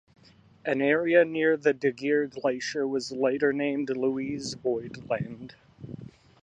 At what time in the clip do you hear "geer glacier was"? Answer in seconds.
1.91-3.11